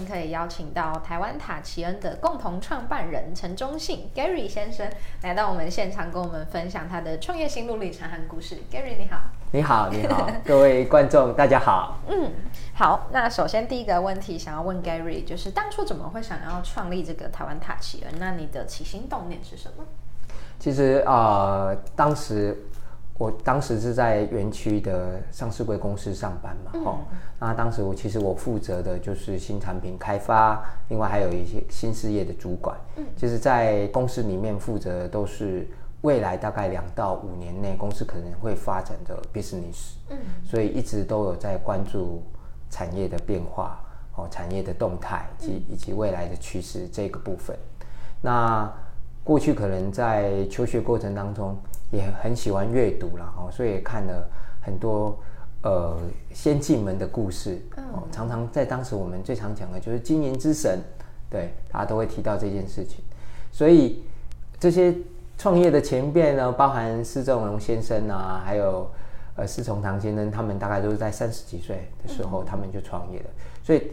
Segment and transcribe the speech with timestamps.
[0.00, 4.90] 兴可以邀请到台湾塔奇恩的共同创办人陈忠信 Gary 先生
[5.22, 8.56] 来到我们现场，跟我们分享他的创业心路历程和故事。
[8.70, 9.20] Gary 你好。
[9.52, 11.98] 你好，你好，各位观众，大家好。
[12.08, 12.32] 嗯，
[12.74, 13.08] 好。
[13.12, 18.14] 那首先第一个问题想要问 Gary，就是当初怎么会想要创立这个台湾塔奇恩？
[18.18, 19.84] 那你的起心动念是什么？
[20.58, 22.56] 其实啊，当时
[23.20, 26.98] 我当时是在园区的上市贵公司上班嘛，哦，
[27.38, 32.74] 那当时我其实我负责的就是新产品开发，另外还有一些新事业的主管。
[32.96, 35.68] 嗯，其实，在公司里面负责都是。
[36.02, 42.22] 未来大概两到五年内，公司可能会发展的 business，嗯，所以一直都有在关注
[42.70, 43.78] 产业的变化，
[44.16, 47.54] 哦，产业的动态及以及未来的趋势这个部分。
[48.22, 48.66] 那
[49.22, 51.54] 过去可能在求学过程当中
[51.90, 54.28] 也很喜欢阅读了，哦，所以看了
[54.60, 55.18] 很多
[55.62, 55.96] 呃
[56.32, 60.80] 先进们的故事，哦，常常在当时我们最常讲的就是经营之神，
[61.28, 63.04] 对，大家都会提到这件事情，
[63.50, 64.02] 所以
[64.58, 64.94] 这些。
[65.38, 68.86] 创业的前辈呢，包含施正荣先生啊，还有
[69.36, 73.24] 呃施崇堂先生，他们大概都是在三十几岁的时候，他们就创业了。
[73.62, 73.90] 所以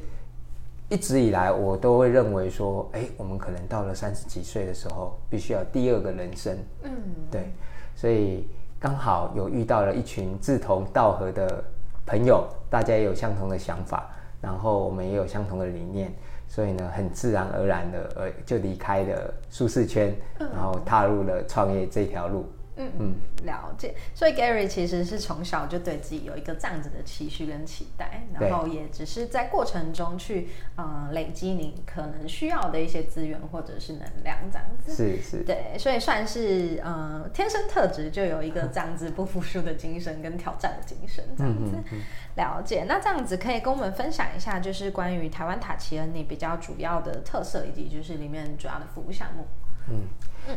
[0.90, 6.54] 一直以来，我都会认为说，哎，我们可能到了三十几岁的时候，必须要第二个人生。
[6.84, 6.92] 嗯，
[7.32, 7.50] 对。
[7.98, 8.48] 所以
[8.80, 11.64] 刚好有遇到了一群志同道合的
[12.06, 14.08] 朋友，大家也有相同的想法，
[14.40, 16.14] 然后我们也有相同的理念。
[16.48, 22.46] 所以呢，很自然而然的，呃，就离开了舒适圈，然后踏入了创业这条路。
[22.78, 23.94] 嗯嗯，了解。
[24.14, 34.96] 所以 Gary 其实是从小就对自己有一个这样子的期许跟期待，然后也只是在过程中去呃累积你可能需要的一些资源或者是能量这样子。
[34.96, 35.44] 是是。
[35.44, 41.78] 对，所以算是呃天生特质就有一个这样子不服输的精神跟挑战的精神这样子。
[42.36, 42.86] 了解。
[42.88, 49.48] 那这样子可以跟我们分享一下，就是关于台湾塔奇恩你比较主要的特色以及就是里面主要的服务项目。
[49.90, 50.02] 嗯。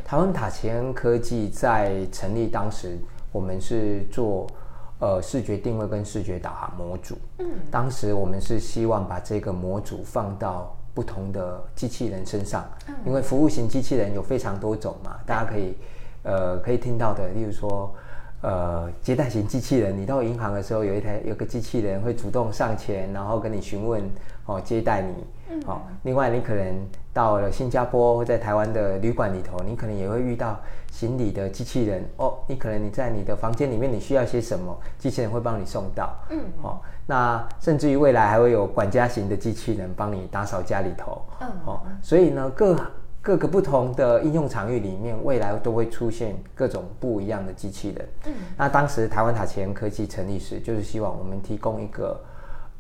[0.04, 2.96] 台湾塔奇恩科技在成立当时，
[3.32, 4.46] 我们是做
[5.00, 7.18] 呃视觉定位跟视觉导航模组。
[7.38, 12.64] 嗯，当时我们是希望把这个模组放到不同的机器人身上，
[13.04, 15.74] 因为服务型机器人有非常多种嘛，大家可以
[16.22, 17.92] 呃可以听到的，例如说
[18.42, 24.08] 呃接待型机器人，你到银行的时候有一台有个机器人会主动上前，然后跟你询问
[24.46, 25.64] 哦接待你。
[25.66, 26.76] 好，另外你可能
[27.12, 30.59] 到了新加坡或在台湾的旅馆里头，你可能也会遇到
[30.93, 32.38] 行李的机器人哦。
[32.47, 36.15] 你可能你在你的房间里面，你需要些什么，机器人会帮你送到。
[36.31, 41.20] 嗯，哦，那甚至于未来还会有管家型的机器人帮你打扫家里头。
[41.41, 42.76] 嗯，好，所以呢，各
[43.20, 48.09] 各个不同的应用场域里面，未来都会出现各种不一样的机器人。
[48.26, 52.20] 嗯，那当时台湾塔前科技成立时，就是希望我们提供一个。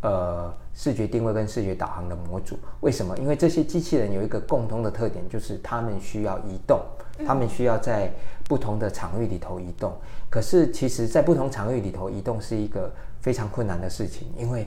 [0.02, 3.16] 呃，视觉定位跟视觉导航的模组，为什么？
[3.18, 6.80] 因为这些机器人有一个共同的特点，就是他们需要移动，
[7.26, 8.10] 他们需要在
[8.44, 9.92] 不同的场域里头移动。
[10.30, 14.66] 可是，其实，在不同场域里头移动是一个非常困难的事情，因为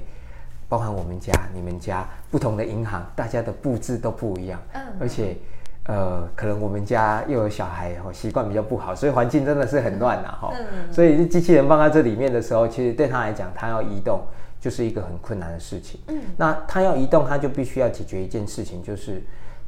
[0.68, 4.62] 包含我们家、你们家不同的银行，大家的布置都不一样。
[4.74, 4.82] 嗯。
[5.00, 5.38] 而且，
[5.86, 10.54] 呃，可能我们家又有小孩，哦，习惯比较不好，所以环境真的是很乱呐，哈。
[10.54, 10.94] 嗯。
[10.94, 14.22] 所以，机器人放在这里面的时候，其实对他来讲，他要移动。
[14.64, 16.00] 就是一个很困难的事情。
[16.08, 19.22] 嗯，那他要移动，他就必须要解决一件事情，就是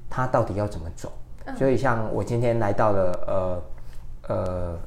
[0.10, 1.12] 他到底要怎么走。
[1.58, 4.80] 所以像我今天来到了呃呃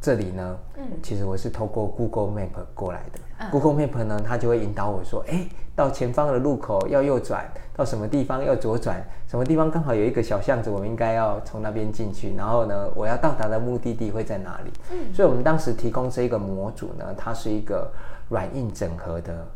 [0.00, 3.50] 这里呢，嗯，其实我是透过 Google Map 过来的。
[3.50, 7.44] Google Map 呢，它就会引导我说，哎，到前方的路口要右转，
[7.74, 12.34] 到什么地方要左转，什么地方刚好有一个小巷子，我们应该要从那边进去。
[12.34, 14.72] 然后呢，我要到达的目的地会在哪里？
[14.92, 17.90] 嗯，所以我们当时提供这一个模组呢，它是一个。
[18.30, 19.46] 软硬整合的，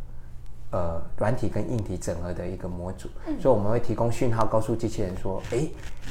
[0.70, 5.68] 呃，软体跟硬体整合的一个模组，嗯所以我们会提供讯号，告诉机器人说：“哎，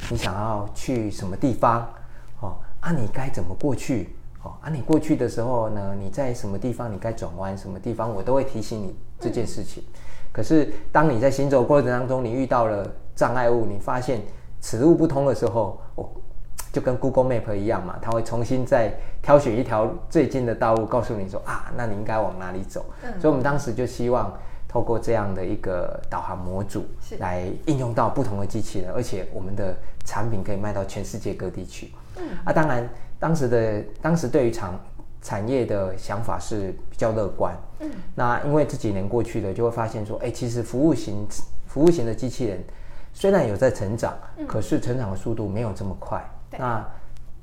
[0.08, 1.80] 你想要去什么地方？
[2.40, 4.14] 哦，啊，你该怎么过去？
[4.42, 6.92] 哦，啊，你过去的时候呢，你在什么地方？
[6.92, 8.12] 你该转弯什么地方？
[8.12, 9.82] 我都会提醒你这件事情。
[10.32, 14.20] 可是，当你在行走过程当中，你遇到了障碍物，你发现
[14.60, 16.10] 此路不通的时候，我。”
[16.72, 18.90] 就跟 Google Map 一样嘛，它会重新再
[19.20, 22.86] 挑选一条最近的道路，告诉你说啊，那你应该往哪里走。
[23.20, 24.32] 所以，我们当时就希望
[24.66, 26.86] 透过这样的一个导航模组，
[27.18, 31.92] 来应用到不同的机器人，而且我们的产品可以卖到全世界各地去。
[32.16, 32.88] 嗯，啊，当然，
[33.18, 34.78] 当时的当时对于厂
[35.20, 37.56] 产业的想法是比较乐观。
[37.80, 41.26] 嗯，那因为这几年过去了，就会发现说，哎，其实服务型
[41.66, 42.62] 服务型的机器人
[43.12, 44.14] 虽然有在成长，
[44.46, 46.22] 可是成长的速度没有这么快。
[46.58, 46.86] 那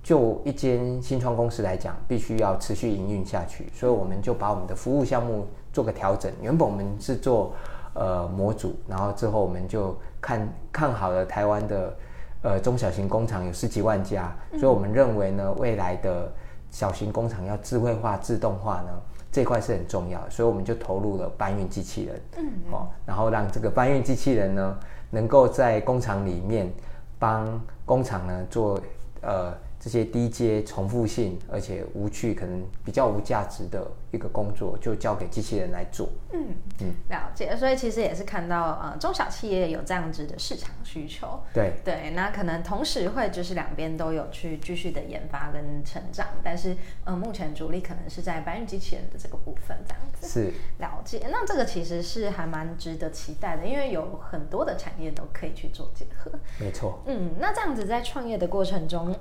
[0.03, 6.31] 就一间新创公司来讲，必须要持续营运下去，所以我们就把我们的服务项目做个调整。
[6.41, 7.53] 原本我们是做
[7.93, 11.93] 呃模组，然后之后我们就看看好了台湾的
[12.41, 16.31] 呃中小型工厂有十几万家，所以我们认为呢，未来的
[16.71, 18.89] 小型工厂要智慧化、自动化呢，
[19.31, 24.77] 这块是很重要的，所以我们就投入了搬运机器人，嗯，哦，然后让这个搬运机器人呢，
[25.09, 26.71] 能够在工厂里面
[27.17, 28.79] 帮工厂呢做
[29.21, 29.53] 呃。
[29.79, 36.09] 这些低阶、重复性而且无趣、可能比较无价值的一个工作，就交给机器人来做。
[36.33, 36.47] 嗯
[36.81, 37.55] 嗯，了解。
[37.55, 41.39] 所以其实也是看到呃，中小企业有这样子的市场需求。
[41.53, 50.27] 对对，那可能同时会就是两边都有去继续的研发跟成长，但是呃，目前主力可能是在搬运机器人的这个部分这样子。
[50.27, 51.25] 是了解。
[51.31, 56.29] 那这个其实是还蛮值得期待的，因为有很多的产业都可以去做结合。
[56.59, 57.01] 没错。
[57.05, 59.15] 嗯，那这样子在创业的过程中。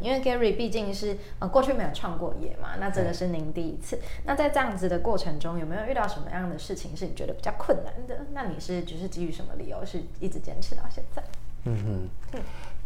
[0.00, 3.98] 因为 Gary 毕竟是呃过去没有创过业嘛，那这个是您第一次。
[4.24, 8.26] 那在这样子的过程中，有没有遇到什么样的事情是你觉得比较困难的？
[8.32, 11.22] 那你是就是基于什么理由是一直坚持到现在？
[11.64, 12.40] 嗯嗯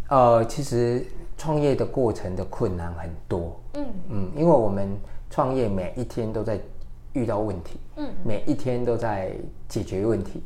[0.08, 1.06] 呃，其实
[1.38, 3.58] 创业的过程的困难很多。
[3.74, 4.96] 嗯嗯，因为我们
[5.30, 6.58] 创业每一天都在
[7.12, 9.32] 遇到问题，嗯，每一天都在
[9.68, 10.42] 解决问题，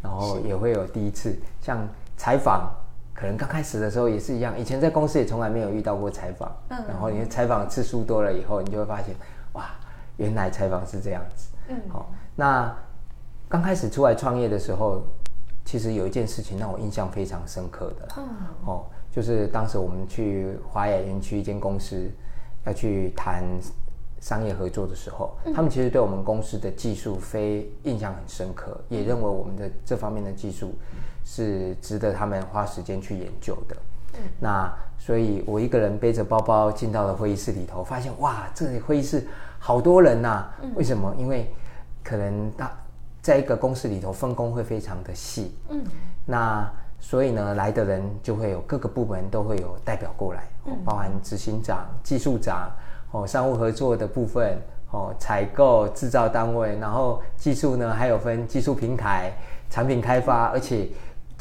[0.00, 1.86] 然后也会有第一次，像
[2.16, 2.72] 采访。
[3.14, 9.14] 可能刚开始的时候也是一样，以前在公司也从来没有遇到过采访，嗯然后你采访次数多了以后，你就会发现，
[9.52, 9.66] 哇，
[10.16, 11.50] 原来采访是这样子。
[11.68, 12.74] 嗯，好，那
[13.48, 15.02] 刚开始出来创业的时候，
[15.64, 18.08] 其实有一件事情让我印象非常深刻的，
[18.64, 22.10] 哦，就是当时我们去华雅园区一间公司
[22.64, 23.44] 要去谈
[24.20, 30.72] 商业合作的时候，他们其实对我们公司的技术非印象很深刻，也认为我们的这方面的技术。
[31.24, 33.76] 是值得他们花时间去研究的。
[34.14, 39.26] 嗯那所以，我一个人背着包包进到了会议室里头，发现哇，这里会议室
[39.58, 40.46] 好多人呐。
[40.76, 41.12] 为什么？
[41.18, 41.52] 因为
[42.04, 42.70] 可能大
[43.20, 45.56] 在一个公司里头分工会非常的细。
[45.70, 45.82] 嗯。
[46.26, 46.70] 那
[47.00, 50.44] 所以呢，来的人就会有各个部门都会有代表过来，
[50.84, 52.70] 包含执行长、技术长、
[53.12, 54.56] 哦，商务合作的部分、
[54.92, 59.32] 哦，采购、制造单位，然后技术呢还有分技术平台、
[59.68, 60.86] 产品开发，而且。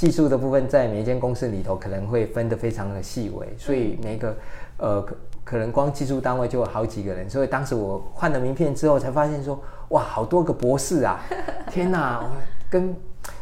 [0.01, 4.35] 技术的部分在每一间公司里头可能会分得非常的细微，所以每个
[4.77, 7.29] 呃可可能光技术单位就有好几个人。
[7.29, 11.23] 所以当时我换了名片之后，才发现说哇，好多个博士啊！
[11.69, 12.19] 天哪，
[12.67, 12.95] 跟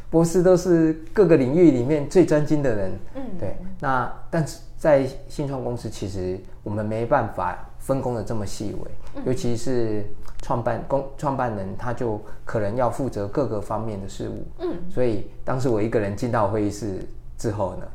[0.10, 2.92] 博士都是各个领域里面最专精的人。
[3.16, 3.56] 嗯，对。
[3.80, 10.04] 那但是在新创公司，其实我们没办法分工的这么细微，尤其是。
[10.42, 17.06] 创办公创办人他就可能要负责各个方面的事务，嗯，所以当时我一个人进到会议室
[17.38, 17.86] 之后呢，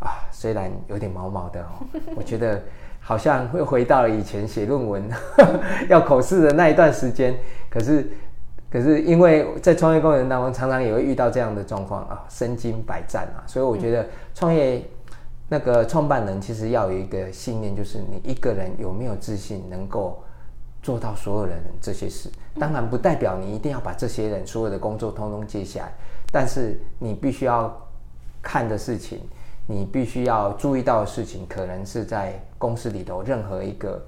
[0.00, 2.62] 啊，虽然有点毛毛的哦，我觉得
[3.00, 5.02] 好像会回到了以前写论文
[5.88, 7.34] 要口试的那一段时间，
[7.70, 8.06] 可是
[8.70, 14.84] 可是因为在创业过程当中常常也会遇到这样的状况啊，身经百战啊，所以我觉得创业
[15.48, 20.22] 那个创办人其实要有一个信念，就是你一个人有没有自信能够。
[20.86, 22.30] 做到所有人这些事，
[22.60, 25.92] 当然不代表你一定要把这些人所有的工作通通接下来，
[26.30, 27.76] 但是你必须要
[28.40, 29.18] 看的事情，
[29.66, 34.00] 你必须要注意到的事情，可能是在公司里头任何一个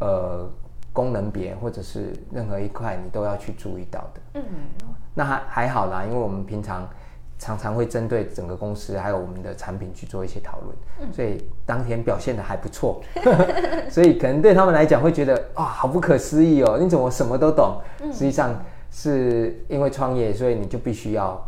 [0.00, 0.48] 呃
[0.90, 4.20] 功能别或者是任何一块，你都要去注意到的。
[4.36, 4.42] 嗯，
[5.12, 6.88] 那还还好啦，因为我们平常。
[7.38, 13.02] 常常会针对整个公司还有我们的产品去做一些讨论，所以当天表现的还不错，
[13.90, 17.80] 所以可能对他们来讲会觉得啊，好不可思议哦，你怎么什么都懂？
[18.12, 18.54] 实际上
[18.90, 21.42] 是因为创业，所以你就必须要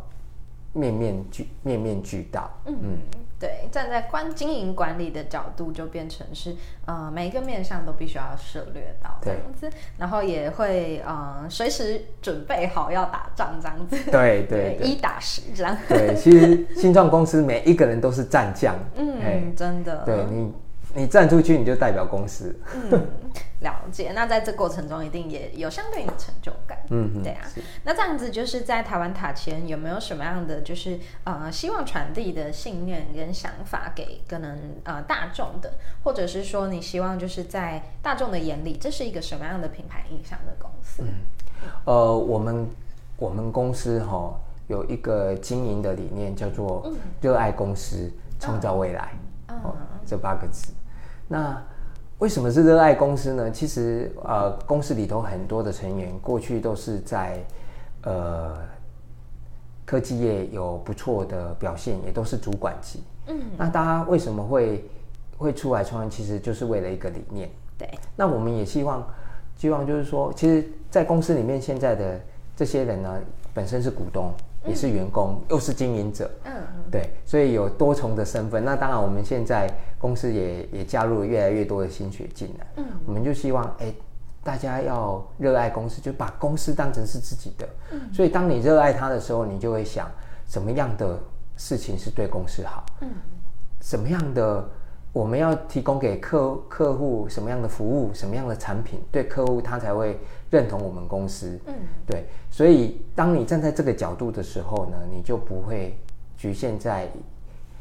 [0.72, 2.50] 面面俱面面俱到。
[2.66, 2.98] 嗯。
[3.40, 6.56] 对，站在关经营管理的角度，就变成是
[6.86, 13.96] 呃每一个面向都必须要涉略到这样子，然后也会呃随时准备好要打仗这样子。
[14.10, 15.78] 对 对，一打十这样。
[15.88, 18.74] 对，其实新创公司每一个人都是战将。
[18.96, 20.02] 嗯，真的。
[20.04, 20.52] 对你。
[20.98, 22.58] 你站出去，你就代表公司。
[22.74, 23.06] 嗯，
[23.60, 24.10] 了解。
[24.16, 26.76] 那在这过程中，一定也有相对应的成就感。
[26.90, 27.46] 嗯，对啊。
[27.84, 41.04] 那这样子，就是在台湾塔前有没有什么样的，就是呃，希望传递的信念跟想法给可能呃大众的，或者是说你希望就是在大众的眼里，这是一个什么样的品牌印象的公司？
[41.04, 41.08] 嗯，
[41.84, 42.68] 呃，我们
[43.16, 44.36] 我们公司哈
[44.66, 49.12] 有一个经营的理念，叫做热爱公司，创造未来。
[49.62, 50.72] 哦，这八个字。
[51.28, 51.62] 那
[52.18, 53.50] 为什么是热爱公司呢？
[53.50, 57.38] 其实呃，公司里头很多的成员过去都是在
[58.02, 58.56] 呃
[59.84, 63.04] 科技业有不错的表现，也都是主管级。
[63.28, 64.84] 嗯，那大家为什么会
[65.36, 66.10] 会出来创业？
[66.10, 67.48] 其实就是为了一个理念。
[67.78, 69.06] 对，那我们也希望，
[69.56, 72.20] 希望就是说，其实，在公司里面现在的
[72.56, 73.20] 这些人呢，
[73.54, 74.32] 本身是股东，
[74.68, 76.30] 也是员工，又是经营者。
[76.44, 76.52] 嗯，
[76.90, 78.64] 对，所以有多重的身份。
[78.64, 82.66] 那当然，我们现在公司也也加入了越来越多的心血进来。
[82.76, 83.92] 嗯，我们就希望，哎，
[84.44, 87.68] 大家要热爱公司，就把公司当成是自己的。
[87.92, 90.10] 嗯，所以当你热爱它的时候，你就会想，
[90.46, 91.18] 什么样的
[91.56, 92.84] 事情是对公司好？
[93.00, 93.08] 嗯，
[93.80, 94.68] 什么样的？
[95.12, 100.18] 我们要提供给客客户什么样的服务，什么样的产品，对客户他才会
[100.50, 101.58] 认同我们公司。
[101.66, 101.74] 嗯，
[102.06, 102.26] 对。
[102.50, 105.98] 所以当你站在这个角度的时候呢，你就不会
[106.36, 107.08] 局限在，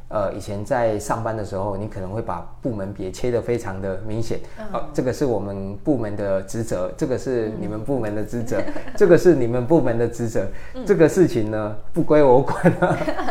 [0.08, 4.40] 呃，以前在上班的时候，你可能会把部门别切得非常的明显。
[4.72, 8.64] 好，这个是我们部门的职责，这个是你们部门的职责，
[8.96, 10.48] 这个是你们部门的职责。
[10.86, 12.74] 这个事情呢，不归我管。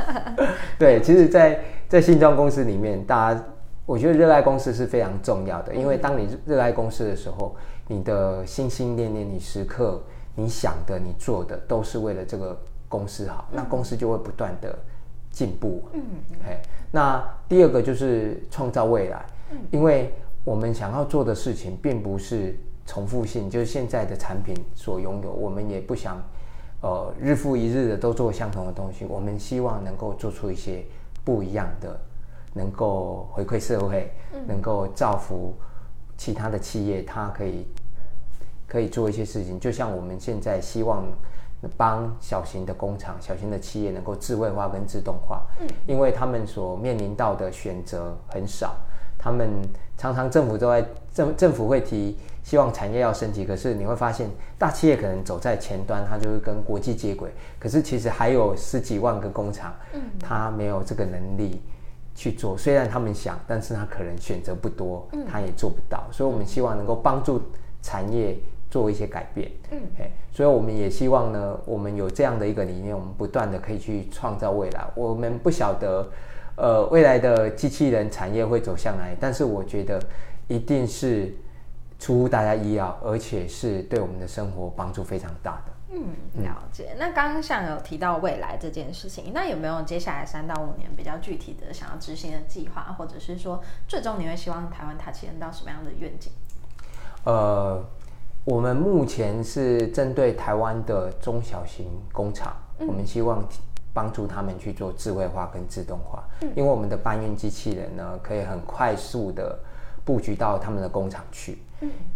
[0.79, 3.43] 对，其实，在在新装公司里面，大家。
[3.87, 7.55] 我觉得热爱公司是非常重要的，因为当你热爱公司的时候，
[7.87, 10.02] 你的心心念念，你时刻
[10.35, 14.76] 你想的、你做的，都是为了这个公司好，那公司就会不断的
[15.31, 15.85] 进步。
[15.93, 16.02] 嗯，
[16.45, 19.25] 哎，那第二个就是创造未来，
[19.71, 20.12] 因为
[20.43, 26.21] 我们想要做的事情并不是重复性，就是现在的产品所拥有，我们也不想
[26.81, 30.85] 呃日复一日的都做相同的东西，我们希望能够做出一些
[31.25, 32.00] 不一样的。
[32.57, 34.11] 能够回馈社会，
[34.49, 35.55] 能够造福
[36.17, 37.67] 其他的企业，它可以
[38.67, 39.61] 可以做一些事情。
[39.61, 41.05] 就像我们现在希望
[41.77, 48.75] 帮小型的工厂、小型的企业能够智慧化跟自动化，嗯，因为他们所面临到的选择很少，
[49.19, 49.51] 他们
[49.99, 61.61] 常常政府都在政政府会提希望产业要升级，可是你会发现大企业可能走在前端，它就会跟国际接轨，可是其实还有十几万个工厂，嗯，它没有这个能力。
[62.16, 67.40] 去做，虽然他们想，但是他可能选择不多，他也做不到，所以我们希望能够帮助
[67.82, 68.35] 产业
[68.70, 69.50] 做一些改变。
[69.70, 69.78] 嗯，
[70.32, 74.82] 所以我们也希望呢，我们有这样的一个理念，我们不断的可以去创造未来。
[74.94, 76.11] 我们不晓得，
[76.56, 80.02] 呃，未来的机器人产业会走向哪里，但是我觉得
[80.49, 81.32] 一定是
[81.99, 85.73] 出乎大家意料，而且是对我们的生活帮助非常大的。
[85.97, 86.95] 嗯，了解。
[86.99, 96.31] 那刚刚像有提到未来这件事情，那有没有接下来三到五年比较具体的想要执行的计划，或者是说最终你会希望台湾塔奇人到什么样的愿景？
[97.25, 97.83] 呃，
[98.45, 103.43] 我们目前是针对台湾的中小型工厂，我们希望
[103.95, 106.23] 帮助他们去做智慧化跟自动化，
[106.55, 109.59] 因为我们的搬运机器人呢，可以很快速的
[110.05, 111.59] 布局到他们的工厂去。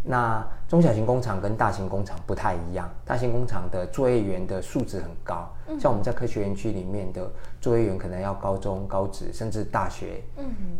[0.02, 5.46] 那中小型工厂跟大型工厂不太一样，大型工厂的作业员的素质很高，
[5.78, 10.22] 像我们在科学园区里面的作业员，可能要高中、高职甚至大学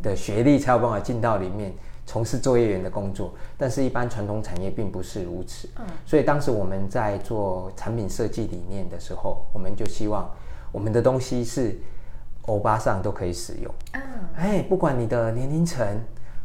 [0.03, 1.75] 的学历才有办法进到里面
[2.07, 3.35] 从事作业员的工作。
[3.59, 5.69] 但是，一般传统产业并不是如此。
[6.07, 10.31] 所以当时我们在做产品设计理念的时候，我们就希望
[10.73, 11.79] 我们的东西是
[12.43, 13.75] 欧巴上都可以使用。
[13.93, 14.01] 嗯
[14.37, 15.87] 哎，不管你的年龄层。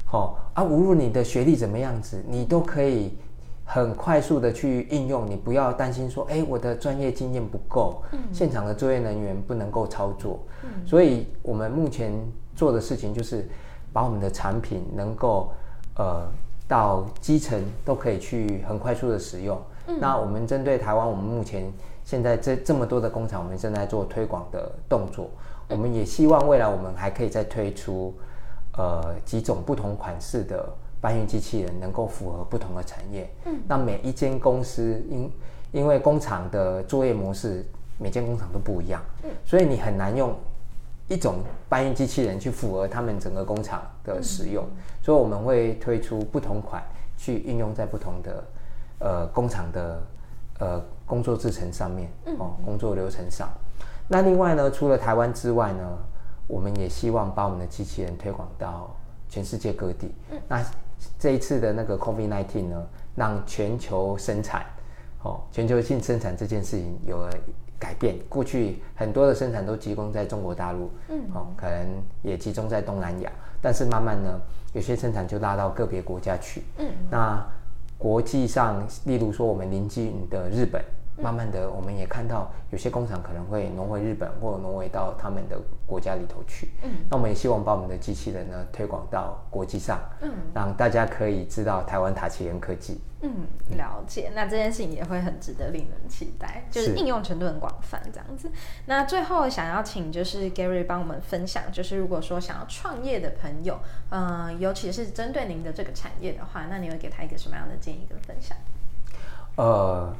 [0.05, 3.17] 好啊，无论你的学历怎么样子，你都可以
[3.65, 5.29] 很快速的去应用。
[5.29, 10.39] 你不要担心说，哎，我的专业经验不够，现场的作业人员不能够操作。
[10.85, 12.13] 所以，我们目前
[12.55, 13.45] 做的事情就是
[13.91, 15.51] 把我们的产品能够
[15.97, 16.21] 呃
[16.67, 19.59] 到基层都可以去很快速的使用。
[19.99, 21.69] 那我们针对台湾，我们目前
[22.03, 25.29] 现在这这么多的工厂，我们正在做推广的动作。
[25.67, 28.13] 我们也希望未来我们还可以再推出。
[28.77, 30.67] 呃，几种不同款式的
[30.99, 33.29] 搬运机器人能够符合不同的产业。
[33.45, 35.31] 嗯，那每一间公司因
[35.71, 37.65] 因为工厂的作业模式，
[37.97, 39.01] 每间工厂都不一样。
[39.23, 40.35] 嗯，所以你很难用
[41.07, 41.35] 一种
[41.69, 44.65] 搬运机器人去符合他们整个工厂的使用。
[45.01, 46.83] 所以我们会推出不同款
[47.15, 48.43] 去运用在不同的
[48.99, 50.03] 呃工厂的
[50.59, 53.47] 呃工作制程上面哦，工作流程上。
[54.09, 55.97] 那另外呢，除了台湾之外呢？
[56.47, 58.95] 我们也希望把我们的机器人推广到
[59.29, 60.11] 全世界各地。
[60.47, 60.63] 那
[61.19, 64.65] 这一次的那个 COVID-19 呢，让全球生产，
[65.23, 67.29] 哦，全球性生产这件事情有了
[67.77, 68.17] 改变。
[68.29, 71.87] 过去很多的生产都集中在中国大陆，嗯，哦，可能
[72.21, 74.39] 也集中在东南亚，但是慢慢呢，
[74.73, 76.63] 有些生产就拉到个别国家去。
[76.77, 77.45] 嗯，那
[77.97, 80.83] 国际上，例如说我们邻近的日本，
[81.17, 86.71] 慢慢的，我们也看到有些工厂可能会挪回日本，或者挪回到他们的国家里头去。
[86.83, 92.99] 嗯，那我们也希望把我们的机器人呢推广到国际上，嗯，让大家可以知道台湾塔奇人科技。
[93.21, 94.29] 嗯，了解。
[94.35, 98.51] 那这件事情也会很值得令人期待，就是应用程度很广泛这样子。
[98.85, 103.79] 那最后想要请就是 Gary 帮我们分享，就是如果说想要创业的朋友，
[104.09, 108.55] 嗯，尤其是针对您的这个产业的话，那你会给他一个什么样的建议跟分享？
[109.55, 110.13] 呃。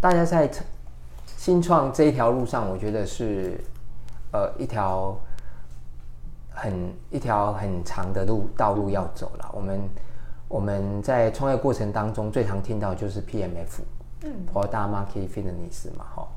[0.00, 0.48] 大家在
[1.36, 3.60] 新创这一条路上，我觉得是
[4.32, 5.18] 呃一条
[6.50, 9.50] 很一条很长的路道路要走了。
[9.52, 9.80] 我们
[10.46, 13.80] 我们在创业过程当中最常听到就是 PMF，
[14.22, 16.28] 嗯，Product Market Fitness 嘛，哈。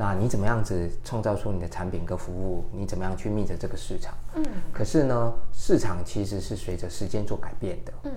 [0.00, 2.64] 那你怎么样子创造出你的产品跟服务？
[2.72, 4.14] 你怎么样去觅着这个市场？
[4.36, 4.44] 嗯。
[4.72, 8.12] 可是呢，市场其实是随着时间做改变的，嗯，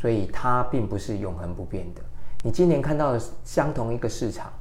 [0.00, 2.00] 所以它并不是永恒不变的。
[2.44, 4.52] 你今年看到的相同一个市场，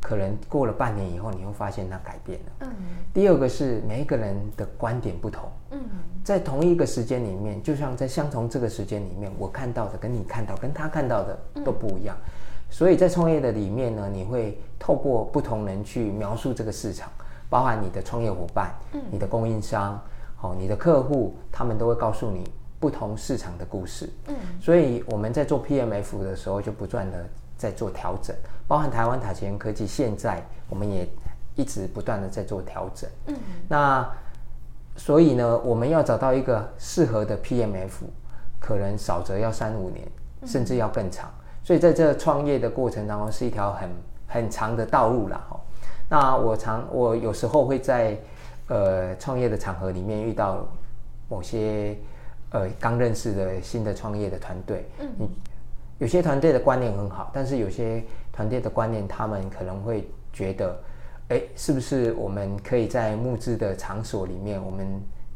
[0.00, 2.52] 可能过了半年以后，你会发现它改变了。
[2.60, 2.68] 嗯。
[3.12, 5.50] 第二个是每一个人的观点不同。
[5.72, 5.80] 嗯。
[6.22, 12.16] 在同一个时间里面，就像在相同这个时间里面，我看到的跟你看到、跟他看到的都不一样。
[12.70, 17.10] 所以在创业的里面呢，你会透过不同人去描述这个市场，
[17.50, 18.72] 包含你的创业伙伴、
[19.10, 20.00] 你的供应商、
[20.36, 22.48] 好你的客户，他们都会告诉你。
[22.82, 27.24] 不同市场的故事，嗯，所以我们在做 PMF 的时候，就不断的
[27.56, 28.34] 在做调整，
[28.66, 31.08] 包含台湾塔前科技，现在我们也
[31.54, 33.36] 一直不断的在做调整，嗯，
[33.68, 34.04] 那
[34.96, 38.02] 所以呢，我们要找到一个适合的 PMF，
[38.58, 40.04] 可能少则要三五年，
[40.44, 41.30] 甚至要更长，
[41.62, 43.90] 所以在这创业的过程当中，是一条很
[44.26, 45.60] 很长的道路了哈。
[46.08, 48.18] 那我常我有时候会在
[48.66, 50.66] 呃创业的场合里面遇到
[51.28, 51.96] 某些。
[52.52, 55.30] 呃，刚认识的新的创业的团队，嗯，你
[55.98, 60.78] 有些团队的观念很好，但是有些团队的观念，他们可能会觉得，
[61.28, 64.86] 哎，是不是我们可以在募资的场所里面，我们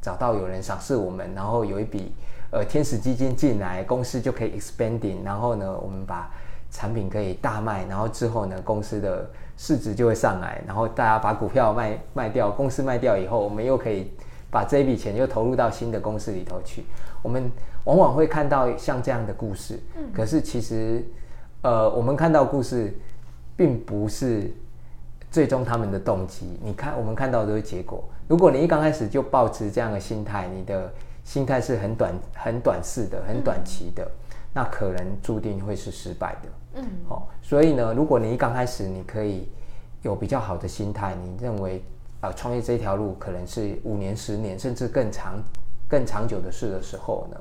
[0.02, 2.12] 找到有人赏识我们，然后有一笔
[2.50, 6.30] 呃天使基金进来，公司就可以 expanding，然后呢，我们把
[6.70, 14.12] 产品可以大卖，然后之后呢，公司的市值就会上来，然后大家把股票卖卖掉，公司卖掉以后，我们又可以。
[14.57, 16.83] 把这一笔钱又投入到新的公司里头去，
[17.21, 17.53] 我们
[17.85, 19.79] 往往会看到像这样的故事。
[19.95, 21.05] 嗯，可是其实，
[21.61, 22.97] 呃，我们看到故事，
[23.55, 24.51] 并不是
[25.31, 26.59] 最终他们的动机。
[26.62, 28.03] 你看，我们看到的都是结果。
[28.27, 30.90] 如果你一刚开始就抱持这样的心态，你的
[31.23, 34.11] 心态是很短、很短视的、很短期的，
[34.55, 36.49] 那可能注定会是失败的。
[36.77, 39.51] 嗯，好，所以呢，如果你一刚开始你可以
[40.01, 41.85] 有比较好的心态，你认为。
[42.20, 45.35] 啊，创业这条路可能是五年、十年，甚至更长、
[45.87, 47.37] 更长久的事的时候呢，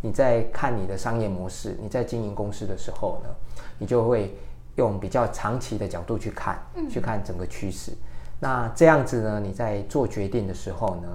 [0.00, 3.28] 你在看你的商业模式，你在经营公司的时候呢，
[3.76, 4.32] 你就会
[4.76, 7.92] 用比较长期的角度去看，去看整个趋势。
[8.38, 11.08] 那这样子呢，你在做决定的时候呢，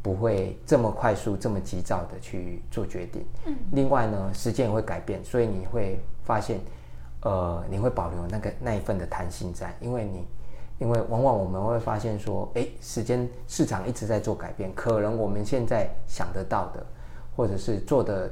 [0.00, 3.24] 不会这么快速、这么急躁的去做决定。
[3.44, 3.54] 嗯。
[3.72, 6.58] 另外呢，时间也会改变，所以你会发现，
[7.20, 10.26] 呃，你会保留那个那一份的弹性在，因为你。
[10.78, 16.86] 因为往往我们会发现说，哎，时间市场一直在做改变，可能我们现在想得到的，
[17.36, 18.30] 或者是做的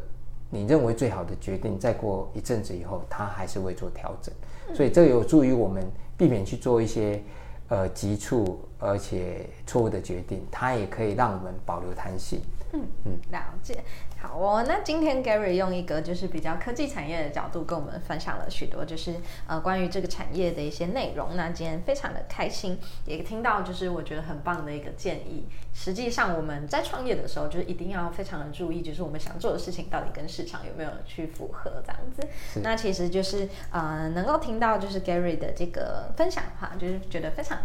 [0.49, 4.33] 你认为最好的决定，再过一阵子以后，它还是会做调整，
[4.75, 5.85] 所以这有助于我们
[6.17, 7.21] 避免去做一些
[7.69, 12.41] 呃急促而且错误的决定，它也可以让我们保留弹性。
[12.73, 13.83] 嗯嗯，了解。
[14.27, 19.15] 好哦，那今天 Gary 用一个就是比较科技产业的角度跟我们分享了许多，就是
[19.47, 21.37] 呃关于这个产业的一些内容。
[21.37, 25.47] 那今天非常的开心，也听到就是我觉得很棒的一个建议。
[25.73, 32.61] 实际上我们在创业的时候，就是一定要非常的注意，就是我们想做的事情到底跟市场有没有去符合这样子。
[32.63, 37.65] 那其实就是呃能够听到就是 Gary 的这个分享的话，就是觉得非常的。